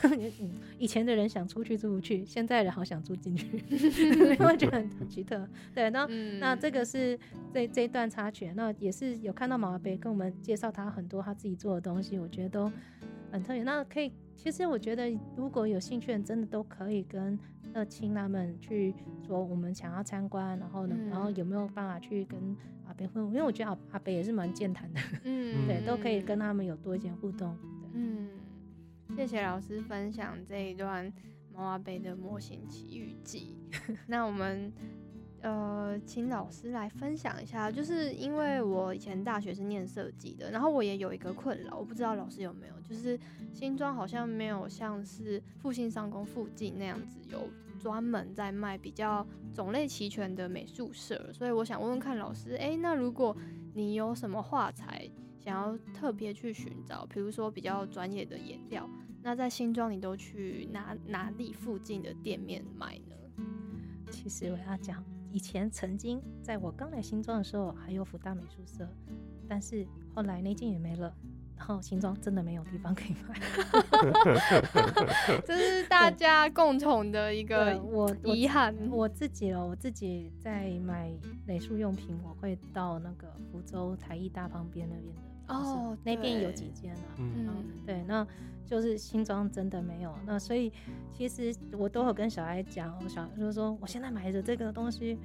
[0.02, 3.62] 嗯， 以前的人想出去出不去，现在人好想住进去，
[4.40, 5.48] 我觉得很奇特。
[5.74, 7.18] 对，那嗯，那这个是
[7.52, 12.72] 这这一段插曲，那也是有看到马贝跟我们介绍他很多他自己做的东西，我觉得都
[13.30, 13.62] 很特别。
[13.62, 17.38] 那可以，其实我觉得如果有兴趣的人，真的都可以跟
[17.72, 18.94] 乐清他们去
[19.26, 22.38] 说，我们想要参观，然后呢，嗯然后有没有办法去跟
[22.86, 23.28] 阿贝互动？
[23.28, 27.56] 因为我觉得阿阿贝也是蛮健谈的，嗯， 对，都可以跟他们有多一点互动。
[27.80, 28.28] 对嗯，
[29.14, 31.10] 谢谢老师分享这一段
[31.54, 33.56] 毛阿贝的模型奇遇记。
[34.08, 34.72] 那我们
[35.40, 43.16] 呃，请老师来分享一下，就是因为我以前大学是念设计的，然后我也有一个困扰，我不知道老师有没有，就是
[43.52, 47.48] 新庄好像没有像是复兴商工附近那样子有
[47.78, 49.24] 专门在卖比较
[49.54, 53.36] 种类齐全的美术社，所以我想问问看老师，诶，那如果
[53.74, 58.88] 你有什么画材想要特别去寻找，比如说比较专业的颜料，
[59.26, 63.16] 那在新庄你都去哪哪里附近的店面买呢？
[64.10, 68.86] 其实我要讲，以前曾经在我刚来新庄的时候，还有福大美术社，
[69.48, 71.10] 但是后来那间也没了。
[71.56, 73.40] 然后新庄真的没有地方可以买，
[75.46, 78.74] 这是大家共同的一个我我遗憾。
[78.90, 81.10] 我自己哦，我自己在买
[81.46, 87.14] 美术用品，我会到那个福州台艺大旁边那边的哦那边有几间啊。
[87.18, 88.26] 嗯嗯对，那
[88.66, 90.14] 就是新装真的没有。
[90.26, 90.72] 那所以
[91.12, 95.18] 其实我都有跟小孩讲，我小就是说我现在买的这个东西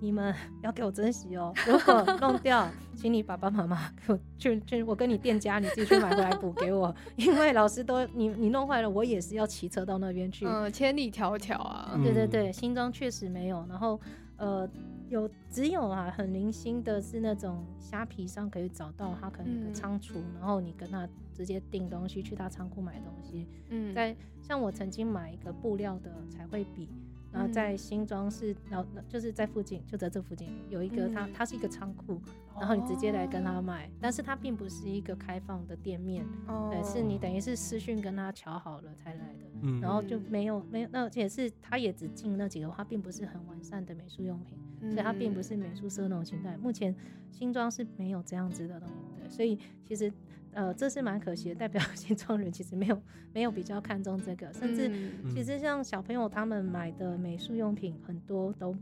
[0.00, 10.46] 你们 要给我珍惜哦，如果弄掉，请你爸爸妈妈给我去去，我跟你店家你自己去买回来补给我， 因为老师都你你弄坏了，我也是要骑车到那边去。
[10.46, 11.98] 嗯，千里迢迢啊。
[12.04, 14.00] 对对对，新装确实没有，然后
[14.38, 14.68] 呃。
[15.08, 23.46] 有只有啊，很零星的是那种虾皮上可以找到，他可能有个仓储，然后你跟他直接订东西，去他仓库买东西。
[23.68, 26.88] 嗯，在像我曾经买一个布料的彩绘笔，
[27.36, 32.18] 然后在新庄是，然后就是在附近，就在这附近有一个，它它是一个仓库，
[32.58, 36.24] 然后你直接来跟他买，但是它并不是一个开放的店面，
[36.70, 44.56] 对，是你等于是私讯跟他瞧好了才来的，然后就没有没有，那也是他也只进那几个，他并不是很完善的美术用品。
[44.78, 46.94] 所以它并不是美术社那种形态，目前
[47.32, 50.12] 新庄是没有这样子的东西，对，所以其实
[50.56, 52.98] 呃这是蛮可惜的，代表 新庄人其实没有
[53.34, 54.90] 没有比较看重这个，甚至
[55.28, 58.74] 其实像小朋友他们买的美术用品很多都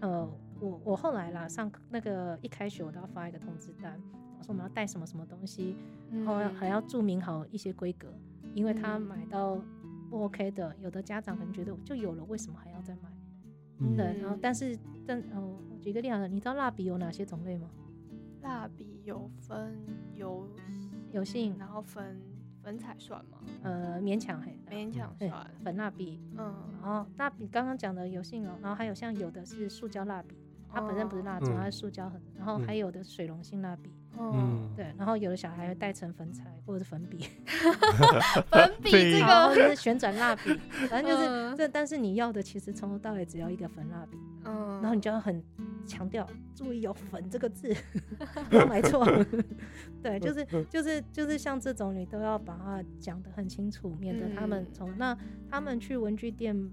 [0.00, 3.98] 呃我我后来啦上那个一开学我都要发一个通知单，
[4.38, 5.74] 我说我们要带什么什么东西，
[6.12, 8.12] 然后还要注明好一些规格，
[8.54, 9.58] 因为他买到
[10.10, 13.10] 不 OK 的，有的家长可能觉得就有了，为什么还要再买？
[13.96, 17.68] 对，然后但是但哦，我举个例子，你知道蜡笔有哪些种类吗？
[18.42, 19.74] 蜡笔有分
[20.14, 20.46] 油
[21.14, 22.20] 油性，然后粉
[22.60, 23.38] 粉彩算吗？
[23.62, 26.20] 呃，勉强嘿，勉强算粉蜡笔。
[26.36, 30.36] 嗯，然后蜡笔刚刚讲的油性哦，然后还有像有的是塑胶蜡笔，
[30.72, 33.94] 它本身不是蜡烛，它是塑胶很，然后还有的水溶性蜡笔。
[34.18, 37.28] 嗯，对，然后有的小孩会带成粉彩或者是粉笔，
[38.50, 40.52] 粉笔这个就是旋转蜡笔，
[40.88, 41.68] 反正就是这。
[41.68, 45.42] 但是你要的其实从头到尾只要一个粉蜡笔，嗯，然后你就要很
[45.86, 47.74] 强调注意有粉这个字，
[48.50, 49.04] 不要买错。
[50.02, 55.16] 对，就是就是就是像这种你都要把它讲得很清楚，免得他们从那
[55.48, 56.70] 他们去文具店，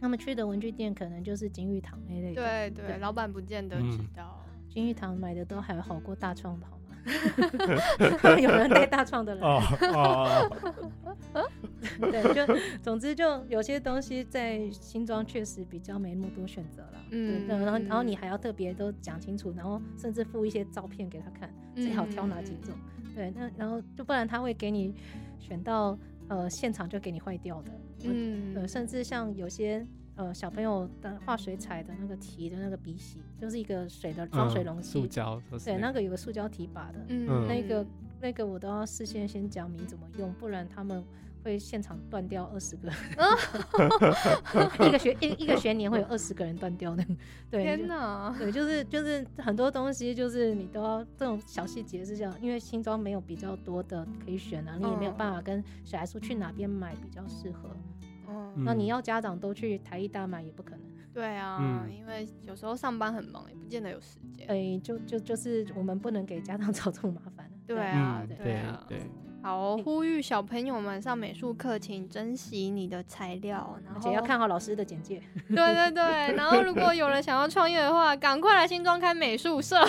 [0.00, 4.44] 他们去的文具店可能就是金玉堂那类的，对对，老板不见得知道。
[4.68, 6.58] 金玉堂买的都还好过大创？
[8.40, 9.42] 有人带大创的人。
[12.00, 12.46] 对，就
[12.82, 17.02] 总之就有些东西在新庄确实比较没那么多选择了。
[17.10, 22.74] 嗯，然后然后你还要特别都讲清楚，然后甚至附一些照片给他看，最好挑哪几种。
[23.14, 24.94] 对，那然后就不然他会给你
[25.38, 27.70] 选到呃现场就给你坏掉的。
[28.04, 29.86] 嗯，呃，甚至像有些。
[30.20, 37.86] 呃，小朋友的画水彩的那个提的那个笔洗，就是一个水的装水容器，塑胶，对，那个有个塑胶提把的，嗯，那个
[38.20, 41.02] 那个我都要事先先讲明怎么用，不然他们
[41.42, 42.92] 会现场断掉二十个，
[44.86, 47.02] 一个学一一个学年会有二十个人断掉的，
[47.50, 57.70] 对，天哪，对，就是就是很多东西就是你都要这种小细节是这样，因为新装没有比较多的可以选啊，你也没有办法跟小孩说去哪边买比较适合。
[58.56, 60.80] 那你要家长都去台艺大买也不可能。
[61.12, 64.46] 对啊，因为有时候上班很忙，也不见得有时间。
[64.48, 67.50] 哎，就就就是我们不能给家长找这种麻烦。
[67.66, 69.00] 对啊，对啊，对。
[69.42, 75.20] 好，呼吁小朋友们上美术课，请珍惜你的材料，而且要看好老师的简介。
[75.48, 79.76] 对对对，然后如果有人想要创业的话，赶快来新庄开美术社。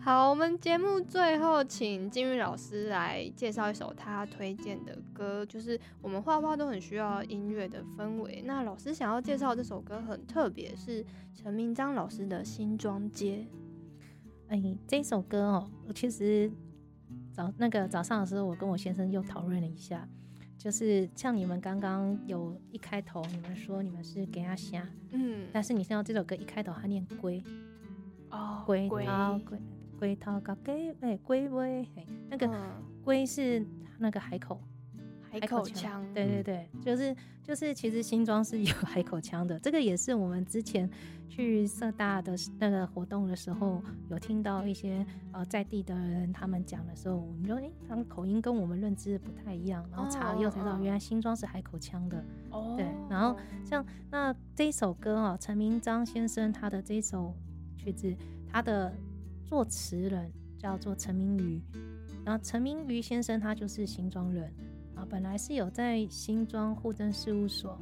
[0.00, 8.42] 好，我们节目最后请金玉老师来介绍一首他推荐的歌，就是我们画画都很需要音乐的氛围。
[8.46, 11.04] 那老师想要介绍这首歌很特别，是
[11.34, 13.46] 陈明章老师的新庄街。
[14.48, 16.50] 哎，这首歌哦，其实
[17.30, 20.08] 早那个早上的时候，我跟我先生又讨论了一下，
[20.56, 27.44] 就是像你们刚刚有一开头，你们说你们是给他虾，嗯，但是你听到这首歌一开头，他念龟。
[28.30, 29.58] 哦，龟涛龟
[29.98, 32.48] 龟涛高龟哎龟尾哎，那个
[33.04, 33.66] 龟是
[33.98, 34.60] 那个海口
[35.30, 40.88] 海口腔，对对对，就是就是其实新庄是有 海口腔的，这个也是我们之前
[41.28, 57.34] 去社大的那个活动的时候有听到一些呃在地的人他们讲的时候，我们说哎，他们口音跟我们认知不太一样，然后查了又才知道原来新庄是海口腔的，哦，对，然后像那这一首歌啊，陈明章先生他的这一首。
[57.88, 58.16] 曲子，
[58.50, 58.92] 他的
[59.44, 61.60] 作词人叫做陈明瑜，
[62.24, 64.52] 然后陈明瑜先生他就是新庄人
[64.94, 67.78] 啊，本来是有在新庄户政事务所，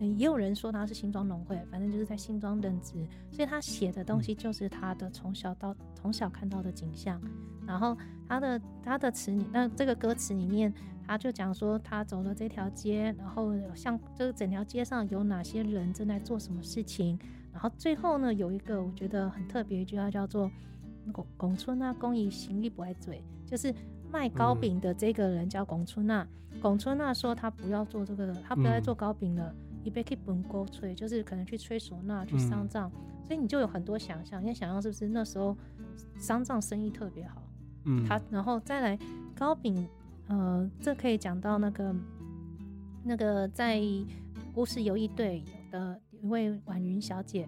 [0.00, 7.20] 也有人说他是新庄农会，反正就是在新庄任职，所以他写的东西就是他的从小到从小看到的景象，
[7.66, 10.72] 然后他的他的词里，那这个歌词里面，
[11.06, 17.18] 他就讲说他走了这条街，然后像这个整条街上有哪些人正在做什么事情。
[17.54, 20.50] 然后最后呢，有一个我觉得很特别一句话，叫做
[21.10, 23.72] “龚龚春啊，公益行李不爱嘴”，就是
[24.12, 26.26] 卖糕饼的这个人叫龚春娜。
[26.60, 32.90] 龚春娜说他不要做这个，他不要再做糕饼了，一杯可以本锅吹，就是可能去吹唢呐、去丧葬，
[33.22, 34.44] 所以你就有很多想象。
[34.44, 35.56] 你想象是不是那时候
[36.18, 37.40] 丧葬生意特别好？
[37.84, 38.98] 嗯，他然后再来
[39.34, 39.88] 糕饼，
[40.26, 41.94] 呃，这可以讲到那个
[43.04, 43.80] 那个在
[44.54, 47.46] 故事游艺队的一位婉云小姐，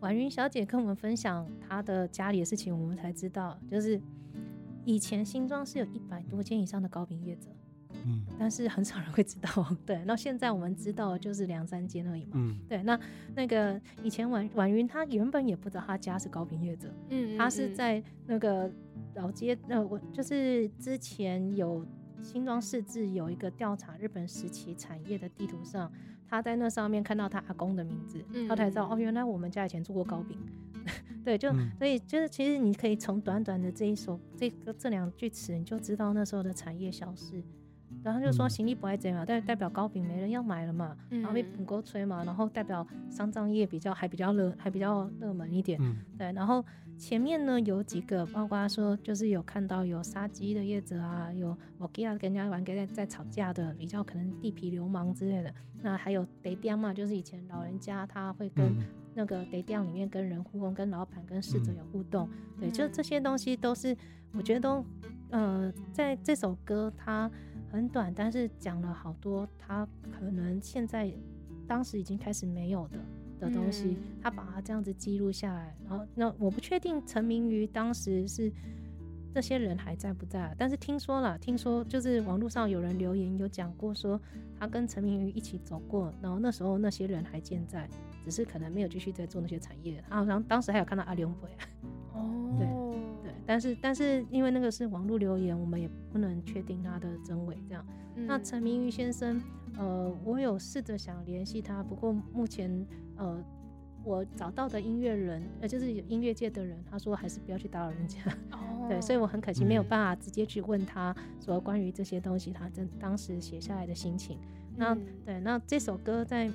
[0.00, 4.00] 婉云小姐跟我们分享她的家里的事情，我们才知道，就是
[4.84, 7.48] 以前新庄是有一百多间以上的糕饼业者，
[8.04, 9.64] 嗯但是很少人会知道。
[9.86, 12.32] 对，那现在我们知道就是两三间而已嘛。
[12.34, 12.98] 嗯对，那
[13.36, 18.68] 那个以前婉婉云她原本也不知道她家是糕饼业者，嗯她是在那个
[19.14, 21.86] 老街，呃，我就是之前有
[22.20, 25.88] 新庄市志有一个调查日本时期产业的地图上，
[26.28, 30.38] 他在那上面看到他阿公的名字，他才知道嗯哦，原来我们家以前做过糕饼。
[31.24, 37.42] 对，就、嗯所以就是其实你可以从短短的这一首这个这两句词，你就知道那时候的产业小事。
[38.02, 45.78] 然后就说嗯行李不爱这嘛，代代表糕饼没人要买了嘛，然后被嗯捧沟吹嘛，然后代表丧葬业比较还比较热还比较热门一点。
[45.82, 46.64] 嗯对，然后
[46.96, 55.52] 前面呢有几个，包括说就是有看到有杀鸡的业者啊，有我给啊跟人家玩给在在吵架的，比较可能地痞流氓之类的。
[55.80, 58.84] 那还有得店嘛，就是以前老人家他会跟嗯
[59.14, 62.28] 那个得店里面跟人互动，跟老板跟逝者嗯有互动。
[62.58, 63.96] 对，就嗯这些东西都是
[64.32, 64.84] 我觉得都
[65.30, 67.30] 呃，在这首歌它
[67.70, 71.12] 很短，但是讲了好多他可能现在
[71.66, 72.98] 当时已经开始没有的。
[73.40, 78.52] 的东西，嗯他把它这样子记录下来，然后那我不确定陈明瑜当时是
[79.32, 84.20] 这些人还在不在，但是听说了，听说就是网络上有人留言有讲过说
[84.58, 87.88] 他跟陈明瑜一起走过，然后那时候那些人还健在，
[88.24, 90.02] 只是可能没有继续在做那些产业。
[90.10, 91.77] 他好像当时还有看到阿龙鬼，哦，对，
[93.48, 97.82] 但是但是因为那个是网络留言，我们也不能确定他的真伪这样。
[98.14, 99.40] 那嗯陈明瑜先生，
[99.78, 102.86] 呃，我有试着想联系他，不过目前
[103.16, 103.42] 呃，
[104.04, 108.20] 我找到的音乐人，呃，就是音乐界的人，他说还是不要去打扰人家。
[108.52, 114.38] 哦，对，所以我很可惜没有嗯办法直接去问他说关于这些东西，他真当时写下来的心情。
[114.76, 116.50] 那嗯对，那这首歌在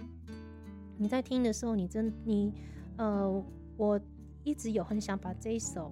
[1.00, 2.54] 你在听的时候，你真你
[2.98, 3.44] 呃，
[3.78, 4.00] 我
[4.44, 5.92] 一直有很想把这一首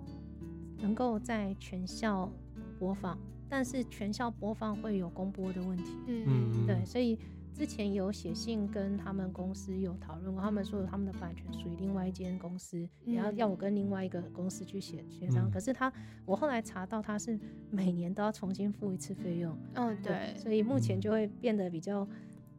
[0.81, 2.31] 能够在全校
[2.79, 3.17] 播放，
[3.47, 5.97] 但是全校播放会有公播的问题。
[6.07, 6.65] 嗯。
[6.65, 7.17] 对，所以
[7.53, 13.35] 之前有写信跟他们公司有讨论过，他们说他们的版权属于另外一间公司，也要嗯。
[13.37, 15.47] 要我跟另外一个公司去协协商。
[15.47, 15.51] 嗯。
[15.51, 15.91] 可是他，
[16.25, 22.07] 我后来查到他是每年都要重新付一次费用，嗯对，所以目前就会变得比较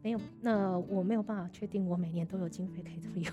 [0.03, 3.33] 没有，那我没有办法确定我每年都有经费可以这么用。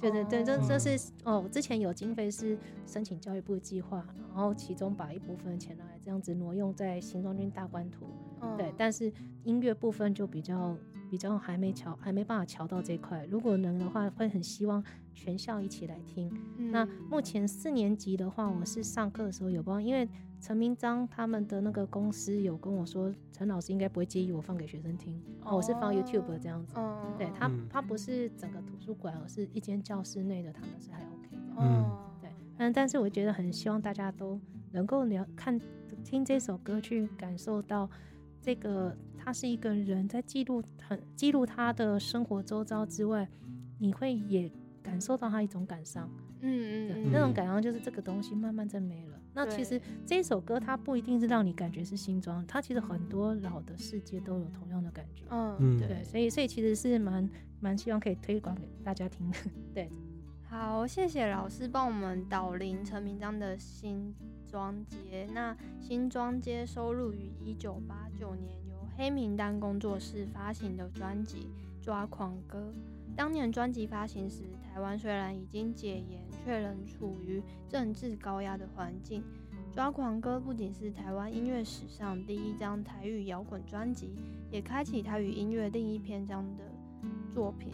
[0.00, 2.56] 对对对，这这是哦，我之前有经费是
[2.86, 8.06] 申请教育部的计划，然后其中把一部分钱拿来这样子挪用在新庄军大观图，
[8.56, 9.12] 对嗯，但是
[9.42, 10.76] 音乐部分就比较
[11.10, 13.26] 比较还没瞧，还没办法瞧到这一块。
[13.26, 14.82] 如果能的话，会很希望
[15.14, 16.32] 全校一起来听。
[16.70, 20.08] 那嗯目前四年级的话，我是上课的时候有帮，因为
[20.40, 26.74] 陈明章他们的那个公司有跟我说，陈老师应该不会介意我放给学生听，哦，我是放 YouTube 这样子。
[26.76, 31.62] 哦，对他嗯，他不是整个图书馆，而是一间教室内的，他们是还 OK 的。
[31.62, 35.60] 哦，对，嗯，但是我觉得很希望大家都能够了看
[36.04, 37.90] 听这首歌，去感受到
[38.40, 43.28] 这个他是一个人在记录很记录他的生活周遭之外，
[43.78, 44.50] 你会也
[44.82, 46.08] 感受到他一种感伤。
[46.40, 49.17] 嗯嗯嗯，对那种感伤就是这个东西慢慢在没了。
[49.34, 55.24] 那其实对这首歌它不一定是让你感觉是新装，它其实很多老的世界都有同样的感觉。
[55.30, 57.28] 嗯嗯对，对，所以所以其实是蛮
[57.60, 59.36] 蛮希望可以推广给大家听的。
[59.74, 59.90] 对，
[60.48, 64.14] 好，谢谢老师帮我们导聆陈明章的新
[64.46, 65.28] 庄街。
[65.32, 71.48] 那新庄街收录于一九八九年由黑名单工作室发行的专辑
[71.84, 72.72] 《抓狂歌》。
[73.18, 79.24] 当年专辑发行时，台湾虽然已经解严，却仍处于政治高压的环境。
[79.74, 84.14] 《抓狂歌》不仅是台湾音乐史上第一张台语摇滚专辑，
[84.52, 86.62] 也开启台语音乐另一篇章的
[87.34, 87.72] 作品。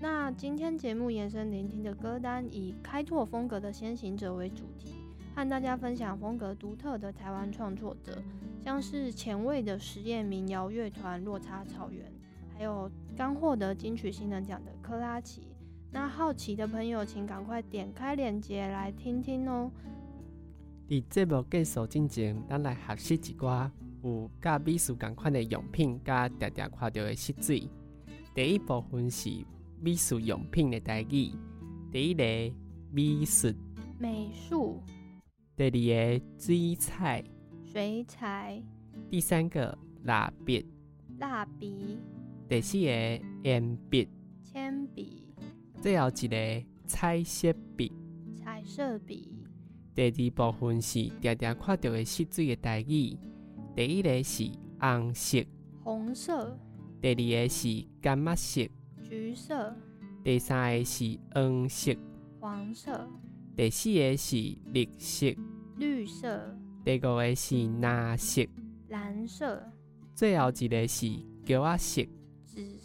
[0.00, 4.94] 那今天节目延伸聆听的歌单以开拓风格的先行者为主题，
[5.34, 8.22] 和大家分享风格独特的台湾创作者，
[8.62, 12.12] 像是前卫的实验民谣乐团落差草原，
[12.56, 15.42] 还有刚获得金曲新人奖的克拉奇。
[15.90, 19.70] 那好奇的朋友，请赶快点开链接来听听哦。
[20.88, 23.70] 伫节目结束之前，咱来学习一寡
[24.02, 27.68] 有甲美术同款的用品，甲常常看到的湿水。
[28.34, 29.30] 第一部分是
[29.80, 31.30] 美术用品的代语，
[31.92, 32.24] 第一个
[32.90, 33.52] 美术，
[33.98, 34.82] 美术、
[35.56, 37.24] 第二个水彩，
[37.64, 38.60] 水彩、
[39.08, 40.66] 第三个蜡笔，
[41.18, 41.98] 蜡笔、
[42.54, 42.86] 第四个
[43.42, 44.08] 铅笔，
[44.44, 45.26] 铅笔，
[45.82, 47.92] 最后一个彩色笔。
[48.36, 49.28] 彩色笔，
[49.92, 53.18] 第二部分是常常看到的湿水的代语。
[53.74, 54.48] 第一个是
[54.78, 55.44] 红色，
[55.82, 56.56] 红色，
[57.02, 58.70] 第二个是柑仔色，
[59.02, 59.76] 橘色，
[60.22, 61.96] 第三个是黄色，
[62.38, 63.10] 黄色，
[63.56, 64.36] 第四个是
[64.66, 65.26] 绿色，
[65.76, 68.46] 绿色，第五个是蓝色，
[68.90, 69.72] 蓝色，
[70.14, 71.08] 最后一个是
[71.44, 72.06] 橘仔色。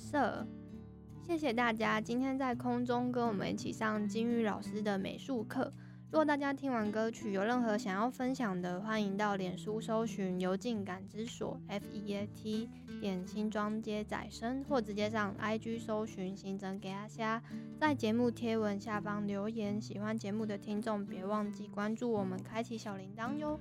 [0.09, 0.47] 色。
[1.21, 5.71] 谢谢大家今天在空中跟我们一起上金玉老师的美术课。
[6.11, 12.67] 如果大家听完歌曲有任何想要分享的，欢迎到脸书搜寻“油镜感知所 ”F E A T
[12.99, 17.39] 点新庄街仔生，或直接上 IG 搜寻新增给阿虾，
[17.79, 19.79] 在节目贴文下方留言。
[19.79, 23.59] 喜欢节目的听众别忘记关注我们，开启小铃铛哟。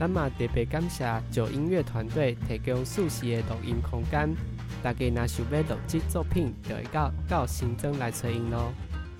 [0.00, 4.34] 咱嘛特别感谢九音乐团队提供舒适的录音空间，
[4.82, 8.72] 大家若想要录制作品，就会到到新增来找因咯。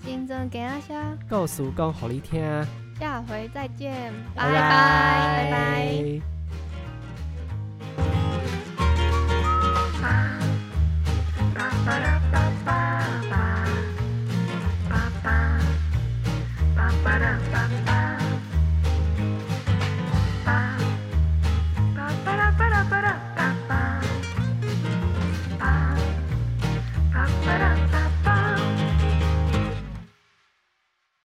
[0.04, 2.42] 新增给阿虾，故事讲互你听。
[3.00, 6.33] 下回再见，拜拜拜拜。